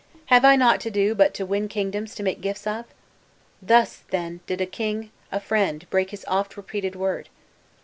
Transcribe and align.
'Have 0.25 0.43
I 0.43 0.55
naught 0.55 0.81
to 0.81 0.89
do 0.89 1.13
but 1.13 1.31
to 1.35 1.45
win 1.45 1.67
kingdoms 1.67 2.15
to 2.15 2.23
make 2.23 2.41
gifts 2.41 2.65
of?' 2.65 2.85
Thus, 3.61 3.97
then, 4.09 4.39
did 4.47 4.59
a 4.59 4.65
king, 4.65 5.11
a 5.31 5.39
friend, 5.39 5.85
break 5.91 6.09
his 6.09 6.25
often 6.27 6.55
repreated 6.57 6.95
word! 6.95 7.29